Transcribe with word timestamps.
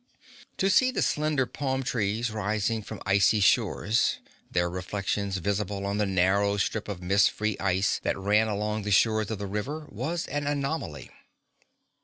To 0.57 0.67
see 0.67 0.89
the 0.89 1.03
slender 1.03 1.45
palm 1.45 1.83
trees 1.83 2.31
rising 2.31 2.81
from 2.81 3.03
icy 3.05 3.39
shores, 3.39 4.17
their 4.49 4.67
reflections 4.67 5.37
visible 5.37 5.85
on 5.85 5.99
the 5.99 6.07
narrow 6.07 6.57
strip 6.57 6.87
of 6.87 7.03
mist 7.03 7.29
free 7.29 7.55
ice 7.59 7.99
that 8.01 8.17
ran 8.17 8.47
along 8.47 8.81
the 8.81 8.89
shores 8.89 9.29
of 9.29 9.37
the 9.37 9.45
river 9.45 9.85
was 9.91 10.25
an 10.29 10.47
anomaly. 10.47 11.11